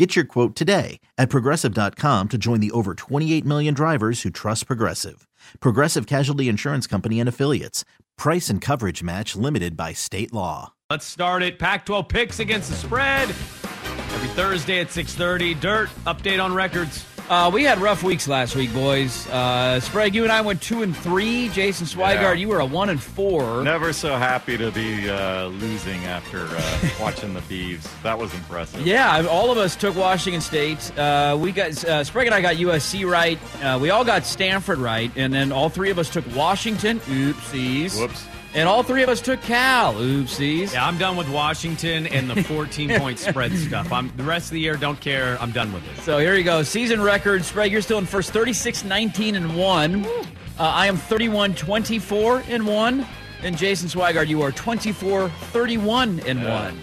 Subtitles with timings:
[0.00, 4.66] Get your quote today at progressive.com to join the over 28 million drivers who trust
[4.66, 5.28] Progressive.
[5.60, 7.84] Progressive Casualty Insurance Company and Affiliates.
[8.16, 10.72] Price and coverage match limited by state law.
[10.88, 11.58] Let's start it.
[11.58, 13.28] Pac 12 picks against the spread.
[13.28, 15.60] Every Thursday at 6:30.
[15.60, 17.04] Dirt update on records.
[17.30, 19.28] Uh, we had rough weeks last week, boys.
[19.28, 21.48] Uh, Sprague, you and I went two and three.
[21.50, 22.32] Jason Swigard, yeah.
[22.32, 23.62] you were a one and four.
[23.62, 27.86] Never so happy to be uh, losing after uh, watching the Beavs.
[28.02, 28.84] That was impressive.
[28.84, 30.98] Yeah, all of us took Washington State.
[30.98, 33.38] Uh, we got uh, Sprague and I got USC right.
[33.80, 36.98] we all got Stanford right, and then all three of us took Washington.
[36.98, 37.96] Oopsies.
[37.96, 38.26] Whoops.
[38.52, 39.94] And all three of us took Cal.
[39.94, 40.72] Oopsies.
[40.72, 43.92] Yeah, I'm done with Washington and the 14 point spread stuff.
[43.92, 45.38] I'm the rest of the year don't care.
[45.40, 46.02] I'm done with it.
[46.02, 46.64] So here you go.
[46.64, 47.44] Season record.
[47.44, 50.04] Sprague, you're still in first 36 19 and 1.
[50.04, 50.24] Uh,
[50.58, 53.06] I am 31 24 and 1.
[53.42, 56.80] And Jason Swigard, you are 24 31 and 1.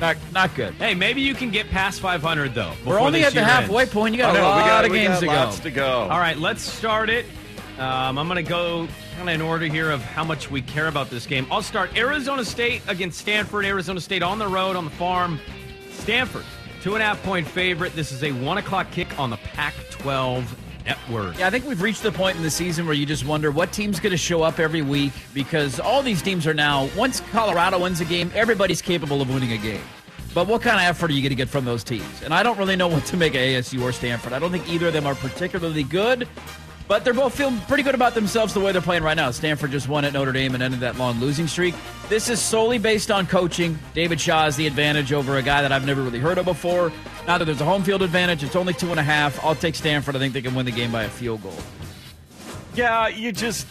[0.00, 0.74] not, not good.
[0.74, 2.72] Hey, maybe you can get past 500 though.
[2.84, 3.94] We're only at the halfway ends.
[3.94, 4.14] point.
[4.14, 5.50] You got oh, a no, lot got, of games to go.
[5.50, 6.00] to go.
[6.10, 7.24] All right, let's start it.
[7.78, 10.88] Um, I'm going to go kind of in order here of how much we care
[10.88, 11.46] about this game.
[11.50, 13.64] I'll start Arizona State against Stanford.
[13.64, 15.40] Arizona State on the road, on the farm.
[15.90, 16.44] Stanford,
[16.82, 17.94] two and a half point favorite.
[17.94, 21.38] This is a one o'clock kick on the Pac 12 network.
[21.38, 23.72] Yeah, I think we've reached the point in the season where you just wonder what
[23.72, 27.80] team's going to show up every week because all these teams are now, once Colorado
[27.80, 29.82] wins a game, everybody's capable of winning a game.
[30.34, 32.22] But what kind of effort are you going to get from those teams?
[32.22, 34.34] And I don't really know what to make of ASU or Stanford.
[34.34, 36.28] I don't think either of them are particularly good.
[36.88, 39.30] But they're both feeling pretty good about themselves the way they're playing right now.
[39.32, 41.74] Stanford just won at Notre Dame and ended that long losing streak.
[42.08, 43.78] This is solely based on coaching.
[43.92, 46.92] David Shaw has the advantage over a guy that I've never really heard of before.
[47.26, 49.44] Now that there's a home field advantage, it's only two and a half.
[49.44, 50.14] I'll take Stanford.
[50.14, 51.56] I think they can win the game by a field goal.
[52.74, 53.66] Yeah, you just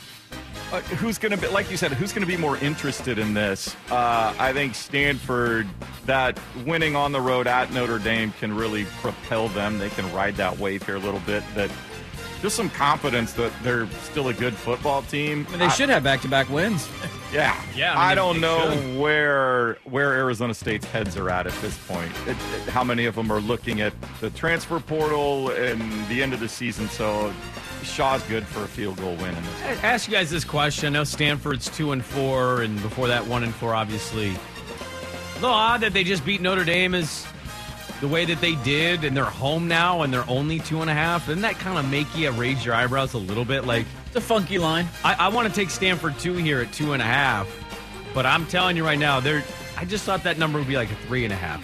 [0.72, 3.36] uh, who's going to be like you said who's going to be more interested in
[3.36, 5.68] this uh, i think stanford
[6.08, 10.36] that winning on the road at notre dame can really propel them they can ride
[10.36, 11.70] that wave here a little bit that
[12.46, 15.48] just some confidence that they're still a good football team.
[15.48, 16.88] I mean, they I, should have back-to-back wins.
[17.34, 17.92] Yeah, yeah.
[17.92, 19.00] I, mean, I don't know should.
[19.00, 22.12] where where Arizona State's heads are at at this point.
[22.28, 26.34] It, it, how many of them are looking at the transfer portal and the end
[26.34, 26.88] of the season?
[26.88, 27.34] So
[27.84, 29.36] Shaw's good for a field goal win.
[29.36, 30.96] In this I ask you guys this question.
[30.96, 33.74] I know Stanford's two and four, and before that, one and four.
[33.74, 36.94] Obviously, a little odd that they just beat Notre Dame.
[36.94, 37.26] Is
[38.06, 40.94] the way that they did, and they're home now, and they're only two and a
[40.94, 41.26] half.
[41.26, 43.66] Doesn't that kind of make you raise your eyebrows a little bit?
[43.66, 44.88] Like it's a funky line.
[45.04, 47.48] I, I want to take Stanford two here at two and a half,
[48.14, 49.44] but I'm telling you right now, they're.
[49.76, 51.64] I just thought that number would be like a three and a half.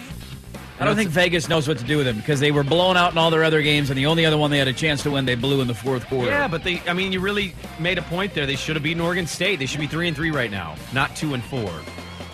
[0.80, 3.12] I don't think Vegas knows what to do with them because they were blown out
[3.12, 5.12] in all their other games, and the only other one they had a chance to
[5.12, 6.28] win, they blew in the fourth quarter.
[6.28, 8.46] Yeah, but they, I mean, you really made a point there.
[8.46, 9.60] They should have beaten Oregon State.
[9.60, 11.70] They should be three and three right now, not two and four.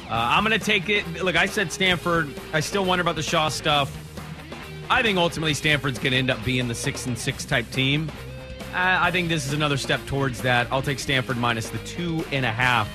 [0.09, 1.07] Uh, I'm going to take it.
[1.23, 2.29] Look, I said Stanford.
[2.53, 3.95] I still wonder about the Shaw stuff.
[4.89, 8.11] I think ultimately Stanford's going to end up being the six and six type team.
[8.75, 10.67] I think this is another step towards that.
[10.71, 12.89] I'll take Stanford minus the two and a half.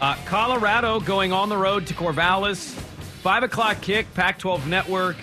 [0.00, 2.72] Uh, Colorado going on the road to Corvallis.
[3.22, 5.16] Five o'clock kick, Pac 12 network.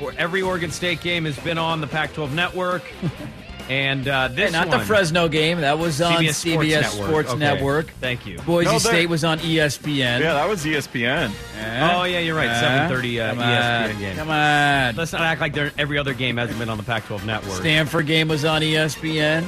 [0.00, 2.82] Where Every Oregon State game has been on the Pac 12 network.
[3.68, 5.60] And uh, this hey, not one, the Fresno game.
[5.60, 7.08] That was on CBS, CBS Sports, Network.
[7.08, 7.38] Sports okay.
[7.38, 7.90] Network.
[8.00, 8.38] Thank you.
[8.40, 10.20] Boise no, State was on ESPN.
[10.20, 11.28] Yeah, that was ESPN.
[11.28, 12.58] Uh, oh yeah, you're right.
[12.58, 14.16] Seven thirty uh, ESPN game.
[14.16, 14.96] Come on.
[14.96, 17.56] Let's not act like every other game hasn't been on the Pac-12 network.
[17.56, 19.44] Stanford game was on ESPN.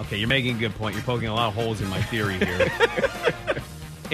[0.00, 0.94] Okay, you're making a good point.
[0.94, 2.70] You're poking a lot of holes in my theory here.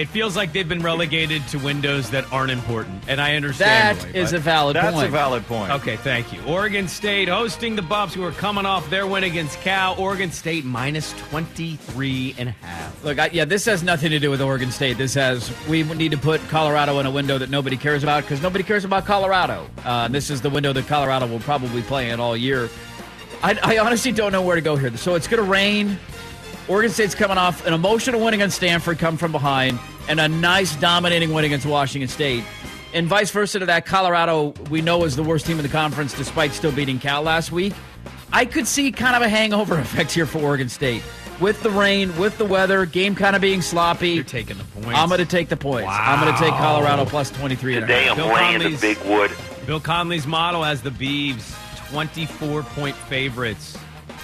[0.01, 3.99] It feels like they've been relegated to windows that aren't important, and I understand.
[3.99, 4.83] That is a valid point.
[4.83, 5.07] that's point.
[5.07, 5.71] a valid point.
[5.73, 6.41] Okay, thank you.
[6.41, 9.95] Oregon State hosting the Buffs, who are coming off their win against Cal.
[9.99, 13.03] Oregon State minus 23 and a half.
[13.03, 14.97] Look, I, yeah, this has nothing to do with Oregon State.
[14.97, 18.41] This has we need to put Colorado in a window that nobody cares about because
[18.41, 19.69] nobody cares about Colorado.
[19.85, 22.71] Uh, this is the window that Colorado will probably play in all year.
[23.43, 24.97] I, I honestly don't know where to go here.
[24.97, 25.99] So it's going to rain.
[26.67, 29.77] Oregon State's coming off an emotional win against Stanford, come from behind,
[30.07, 32.43] and a nice dominating win against Washington State.
[32.93, 36.13] And vice versa to that, Colorado, we know, is the worst team in the conference
[36.13, 37.73] despite still beating Cal last week.
[38.33, 41.03] I could see kind of a hangover effect here for Oregon State.
[41.39, 44.09] With the rain, with the weather, game kind of being sloppy.
[44.11, 44.89] You're taking the points.
[44.93, 45.89] I'm going to take the points.
[45.91, 48.11] I'm going to take Colorado plus 23 and a Today half.
[48.11, 49.31] I'm Bill the Connelly's- big wood.
[49.65, 51.55] Bill Connelly's model has the Beavs
[51.89, 53.75] 24 point favorites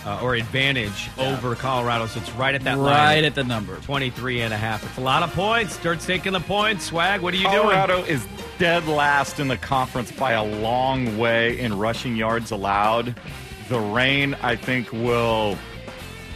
[0.08, 2.06] uh, or advantage over Colorado.
[2.08, 3.26] So it's right at that Right line.
[3.26, 3.76] at the number.
[3.78, 4.84] 23 and a half.
[4.86, 5.76] It's a lot of points.
[5.78, 6.86] Dirt's taking the points.
[6.86, 8.06] Swag, what are you Colorado doing?
[8.06, 8.26] Colorado is
[8.58, 13.20] dead last in the conference by a long way in rushing yards allowed.
[13.68, 15.58] The rain, I think, will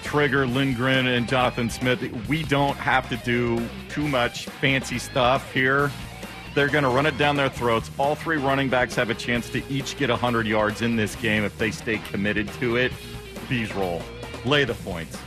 [0.03, 2.01] trigger Lindgren and Jonathan Smith.
[2.27, 5.89] We don't have to do too much fancy stuff here.
[6.55, 7.89] They're going to run it down their throats.
[7.97, 11.45] All three running backs have a chance to each get 100 yards in this game
[11.45, 12.91] if they stay committed to it.
[13.51, 14.01] Bees roll.
[14.45, 15.17] Lay the points.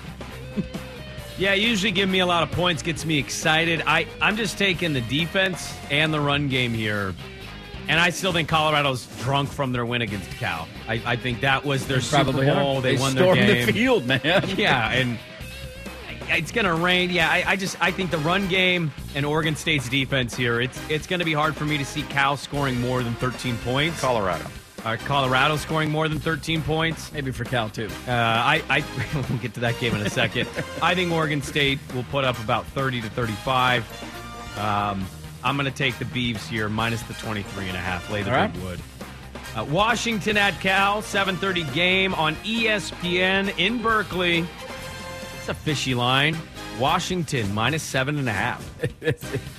[1.37, 3.83] Yeah, usually give me a lot of points, gets me excited.
[3.87, 7.15] I, I'm just taking the defense and the run game here.
[7.87, 10.67] And I still think Colorado's drunk from their win against Cal.
[10.89, 12.63] I, I think that was their Probably Super are.
[12.63, 12.81] Bowl.
[12.81, 13.67] They, won their stormed game.
[13.67, 14.21] the field, man.
[14.57, 15.19] yeah, and
[16.31, 17.11] it's going to rain.
[17.11, 20.63] Yeah, I, I just I think the run game and Oregon State's defense here.
[20.63, 23.59] It's it's going to be hard for me to see Cal scoring more than 13
[23.59, 24.01] points.
[24.01, 24.47] Colorado.
[24.85, 27.11] Uh, Colorado scoring more than 13 points.
[27.13, 27.89] Maybe for Cal, too.
[28.07, 28.85] Uh, I, I
[29.31, 30.49] we'll get to that game in a second.
[30.83, 34.59] I think Oregon State will put up about 30 to 35.
[34.59, 35.07] Um,
[35.43, 38.11] I'm going to take the Beavs here, minus the 23 and a half.
[38.11, 38.53] Lay the All right.
[38.53, 38.81] big wood.
[39.57, 44.45] Uh, Washington at Cal, 7:30 game on ESPN in Berkeley.
[45.39, 46.37] It's a fishy line.
[46.81, 48.69] Washington minus seven and a half.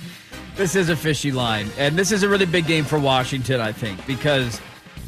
[0.56, 1.68] This is a fishy line.
[1.76, 4.58] And this is a really big game for Washington, I think, because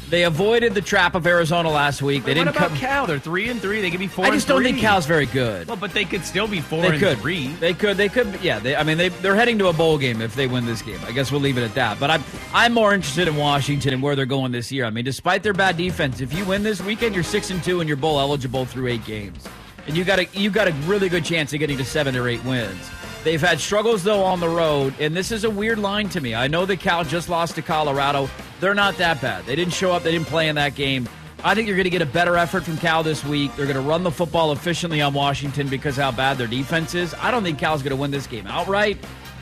[0.09, 2.23] they avoided the trap of Arizona last week.
[2.23, 2.77] They what didn't about come.
[2.77, 3.05] Cal?
[3.05, 3.81] They're three and three.
[3.81, 4.25] They could be four.
[4.25, 4.79] I just don't think.
[4.79, 5.67] Cal's very good.
[5.67, 7.17] Well, but they could still be four They and could.
[7.19, 7.47] three.
[7.47, 7.97] They could.
[7.97, 8.39] They could.
[8.41, 8.59] Yeah.
[8.59, 10.99] They, I mean, they they're heading to a bowl game if they win this game.
[11.05, 11.99] I guess we'll leave it at that.
[11.99, 12.23] But I'm
[12.53, 14.85] I'm more interested in Washington and where they're going this year.
[14.85, 17.79] I mean, despite their bad defense, if you win this weekend, you're six and two
[17.79, 19.43] and you're bowl eligible through eight games,
[19.87, 22.27] and you got a you got a really good chance of getting to seven or
[22.27, 22.89] eight wins.
[23.23, 26.35] They've had struggles though on the road, and this is a weird line to me.
[26.35, 28.29] I know that Cal just lost to Colorado.
[28.59, 29.45] They're not that bad.
[29.45, 30.03] They didn't show up.
[30.03, 31.07] They didn't play in that game.
[31.43, 33.55] I think you're going to get a better effort from Cal this week.
[33.55, 37.13] They're going to run the football efficiently on Washington because how bad their defense is.
[37.13, 38.97] I don't think Cal's going to win this game outright,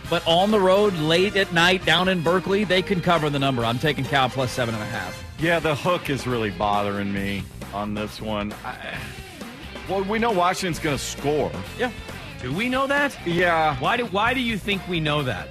[0.10, 3.66] but on the road, late at night, down in Berkeley, they can cover the number.
[3.66, 5.24] I'm taking Cal plus seven and a half.
[5.40, 8.54] Yeah, the hook is really bothering me on this one.
[8.64, 8.98] I,
[9.90, 11.52] well, we know Washington's going to score.
[11.80, 11.92] Yeah,
[12.42, 13.18] Do we know that?
[13.26, 13.76] Yeah.
[13.80, 15.48] Why do Why do you think we know that?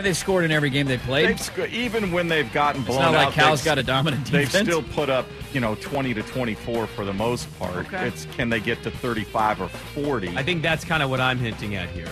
[0.00, 1.28] they've scored in every game they played.
[1.28, 4.24] They've sco- even when they've gotten blown It's not like out, Cal's got a dominant
[4.26, 4.52] defense.
[4.52, 7.86] They've still put up, you know, 20 to 24 for the most part.
[7.86, 8.06] Okay.
[8.06, 10.36] It's can they get to 35 or 40?
[10.36, 12.06] I think that's kind of what I'm hinting at here.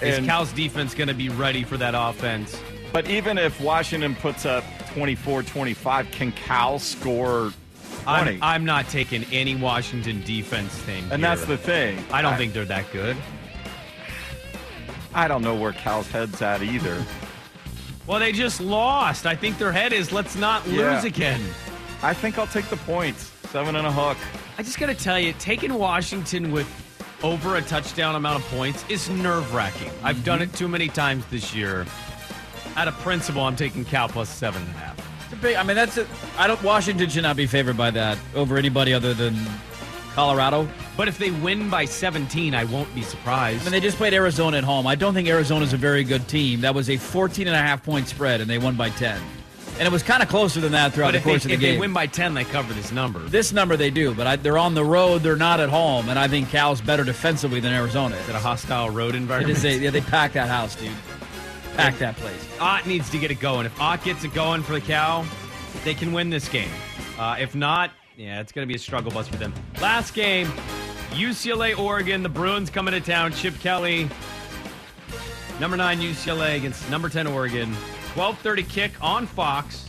[0.00, 2.56] Is And- Cal's defense going to be ready for that offense?
[2.92, 4.62] But even if Washington puts up
[4.94, 7.52] 24 25, can Cal score
[8.04, 8.32] 20?
[8.34, 11.02] I'm, I'm not taking any Washington defense thing.
[11.04, 11.18] and here.
[11.18, 11.98] that's the thing.
[12.12, 13.16] I don't think they're that good.
[15.14, 17.04] I don't know where Cal's head's at either.
[18.04, 19.26] Well, they just lost.
[19.26, 21.40] I think their head is let's not lose again.
[22.02, 23.30] I think I'll take the points.
[23.50, 24.18] Seven and a hook.
[24.58, 26.66] I just got to tell you, taking Washington with
[27.22, 29.92] over a touchdown amount of points is nerve wracking.
[30.02, 30.52] I've done mm-hmm.
[30.52, 31.86] it too many times this year.
[32.74, 35.24] Out of principle, I'm taking Cal plus seven and a half.
[35.24, 35.56] It's a big.
[35.56, 35.98] I mean, that's.
[35.98, 36.60] A, I don't.
[36.62, 39.36] Washington should not be favored by that over anybody other than
[40.14, 40.68] Colorado.
[40.96, 43.62] But if they win by 17, I won't be surprised.
[43.62, 44.86] I mean, they just played Arizona at home.
[44.86, 46.60] I don't think Arizona's a very good team.
[46.62, 49.20] That was a 14 and a half point spread, and they won by 10.
[49.78, 51.48] And it was kind of closer than that throughout but the if, they, course of
[51.48, 51.74] the if game.
[51.74, 53.20] they win by 10, they cover this number.
[53.20, 55.22] this number they do, but I, they're on the road.
[55.22, 58.38] They're not at home, and I think Cal's better defensively than Arizona Is it a
[58.38, 59.56] hostile road environment?
[59.56, 60.90] is a, yeah, they pack that house, dude.
[61.74, 62.46] Pack that place.
[62.60, 63.64] Ott needs to get it going.
[63.64, 65.24] If Ott gets it going for the Cal,
[65.84, 66.70] they can win this game.
[67.18, 69.52] Uh, if not, yeah, it's going to be a struggle bus for them.
[69.80, 70.46] Last game,
[71.10, 72.22] UCLA, Oregon.
[72.22, 73.32] The Bruins coming to town.
[73.32, 74.08] Chip Kelly,
[75.60, 77.74] number nine UCLA against number ten Oregon.
[78.12, 79.88] Twelve thirty kick on Fox.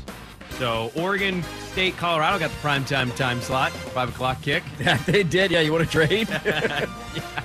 [0.51, 4.63] So Oregon State, Colorado got the prime time time slot, five o'clock kick.
[4.79, 5.51] Yeah, they did.
[5.51, 6.27] Yeah, you want to trade?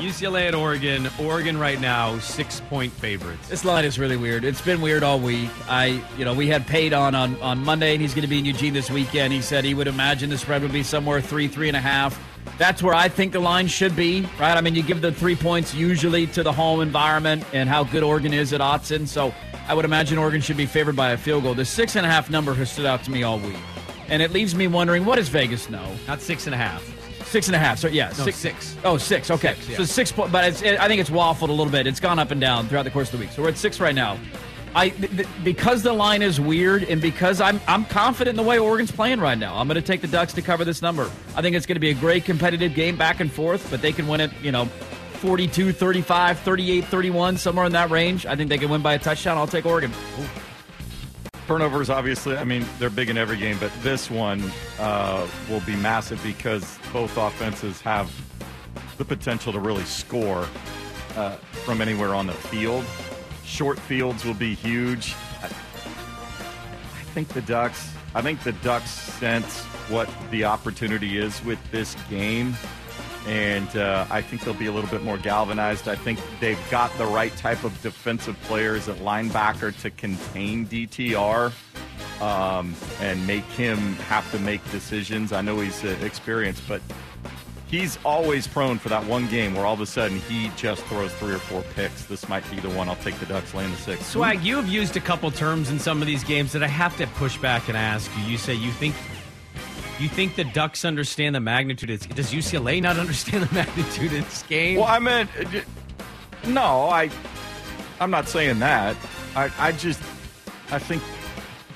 [0.00, 1.08] UCLA at Oregon.
[1.20, 3.48] Oregon right now six point favorites.
[3.48, 4.44] This line is really weird.
[4.44, 5.50] It's been weird all week.
[5.68, 8.38] I, you know, we had paid on on on Monday, and he's going to be
[8.38, 9.32] in Eugene this weekend.
[9.32, 12.18] He said he would imagine the spread would be somewhere three, three and a half.
[12.56, 14.56] That's where I think the line should be, right?
[14.56, 18.02] I mean, you give the three points usually to the home environment and how good
[18.02, 19.06] Oregon is at Autzen.
[19.06, 19.34] So
[19.68, 21.54] I would imagine Oregon should be favored by a field goal.
[21.54, 23.56] The six and a half number has stood out to me all week,
[24.08, 25.94] and it leaves me wondering what does Vegas know?
[26.08, 26.82] Not six and a half.
[27.30, 27.78] Six and a half.
[27.78, 28.36] So yeah, No, six.
[28.36, 28.76] six.
[28.84, 29.30] Oh, six.
[29.30, 29.76] Okay, Six, yeah.
[29.78, 30.10] so six.
[30.10, 31.86] But it's, it, I think it's waffled a little bit.
[31.86, 33.30] It's gone up and down throughout the course of the week.
[33.32, 34.18] So we're at six right now.
[34.74, 38.48] I th- th- because the line is weird, and because I'm I'm confident in the
[38.48, 39.56] way Oregon's playing right now.
[39.56, 41.08] I'm going to take the Ducks to cover this number.
[41.36, 43.92] I think it's going to be a great competitive game back and forth, but they
[43.92, 44.30] can win it.
[44.42, 44.68] You know.
[45.20, 48.24] 42, 35, 38, 31, somewhere in that range.
[48.24, 49.36] I think they can win by a touchdown.
[49.36, 49.92] I'll take Oregon.
[51.50, 55.74] Turnovers, obviously, I mean, they're big in every game, but this one uh, will be
[55.74, 58.08] massive because both offenses have
[58.98, 60.46] the potential to really score
[61.16, 61.32] uh,
[61.64, 62.84] from anywhere on the field.
[63.44, 65.16] Short fields will be huge.
[65.42, 71.58] I, I think the Ducks, I think the Ducks sense what the opportunity is with
[71.72, 72.54] this game.
[73.26, 75.88] And uh, I think they'll be a little bit more galvanized.
[75.88, 81.52] I think they've got the right type of defensive players at linebacker to contain DTR
[82.20, 85.32] um, and make him have to make decisions.
[85.32, 86.80] I know he's uh, experienced, but
[87.70, 91.12] he's always prone for that one game where all of a sudden he just throws
[91.14, 92.04] three or four picks.
[92.04, 92.88] This might be the one.
[92.88, 94.06] I'll take the Ducks laying the six.
[94.06, 96.96] Swag, you have used a couple terms in some of these games that I have
[96.98, 98.24] to push back and ask you.
[98.24, 98.94] You say you think
[100.00, 101.90] you think the Ducks understand the magnitude.
[101.90, 104.78] Of, does UCLA not understand the magnitude of this game?
[104.78, 105.60] Well, I meant uh,
[106.46, 106.88] no.
[106.88, 107.10] I
[108.00, 108.96] I'm not saying that.
[109.36, 110.00] I I just
[110.70, 111.02] I think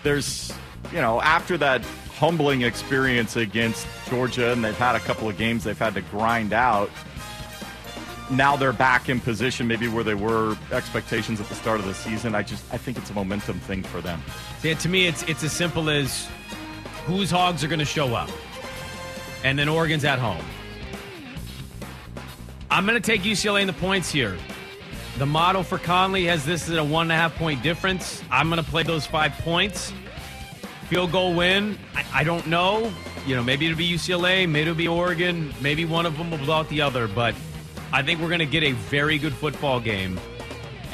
[0.03, 0.53] there's
[0.91, 1.85] you know after that
[2.17, 6.53] humbling experience against Georgia, and they've had a couple of games they've had to grind
[6.53, 6.91] out.
[8.31, 11.93] Now they're back in position, maybe where they were expectations at the start of the
[11.93, 12.35] season.
[12.35, 14.23] I just I think it's a momentum thing for them.
[14.63, 16.27] Yeah, to me, it's it's as simple as
[17.07, 18.31] whose hogs are going to show up,
[19.43, 20.45] and then Oregon's at home.
[22.71, 24.37] I'm going to take UCLA in the points here.
[25.19, 28.23] The model for Connelly has this at a one and a half point difference.
[28.31, 29.93] I'm going to play those five points.
[30.89, 31.79] Field goal win.
[31.95, 32.93] I, I don't know.
[33.27, 36.39] You know, maybe it'll be UCLA, maybe it'll be Oregon, maybe one of them will
[36.39, 37.09] blow out the other.
[37.09, 37.35] But
[37.93, 40.21] I think we're going to get a very good football game.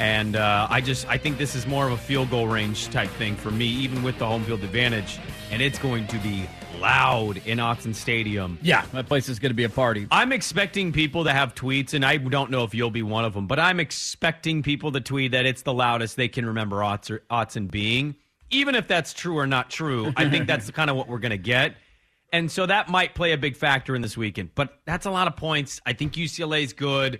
[0.01, 3.11] And uh, I just I think this is more of a field goal range type
[3.11, 5.19] thing for me, even with the home field advantage.
[5.51, 8.57] And it's going to be loud in Autzen Stadium.
[8.63, 10.07] Yeah, that place is going to be a party.
[10.09, 13.35] I'm expecting people to have tweets, and I don't know if you'll be one of
[13.35, 17.69] them, but I'm expecting people to tweet that it's the loudest they can remember Autzen
[17.69, 18.15] being.
[18.49, 21.29] Even if that's true or not true, I think that's kind of what we're going
[21.29, 21.75] to get.
[22.33, 24.55] And so that might play a big factor in this weekend.
[24.55, 25.79] But that's a lot of points.
[25.85, 27.19] I think UCLA is good.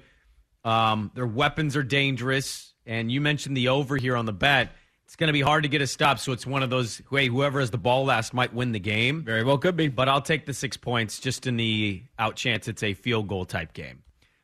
[0.64, 2.71] Um, their weapons are dangerous.
[2.86, 4.74] And you mentioned the over here on the bet.
[5.06, 6.20] It's going to be hard to get a stop.
[6.20, 9.24] So it's one of those, hey, whoever has the ball last might win the game.
[9.24, 9.90] Very well could be.
[9.90, 13.46] But I'll take the six points just in the out chance it's a field goal
[13.46, 14.04] type game.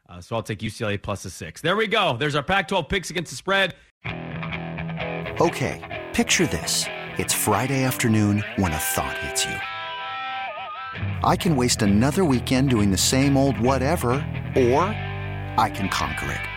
[0.10, 1.62] Uh, so I'll take UCLA plus a six.
[1.62, 2.17] There we go.
[2.17, 3.75] There's our Pac 12 picks against the spread.
[5.39, 6.86] Okay, picture this.
[7.17, 9.56] It's Friday afternoon when a thought hits you.
[11.24, 14.10] I can waste another weekend doing the same old whatever,
[14.56, 14.84] or
[15.58, 16.57] I can conquer it.